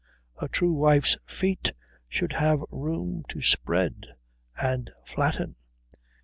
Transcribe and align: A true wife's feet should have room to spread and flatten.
A 0.39 0.47
true 0.47 0.73
wife's 0.73 1.15
feet 1.27 1.73
should 2.09 2.33
have 2.33 2.65
room 2.71 3.23
to 3.29 3.39
spread 3.39 4.07
and 4.59 4.89
flatten. 5.05 5.57